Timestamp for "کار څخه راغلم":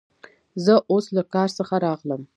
1.33-2.21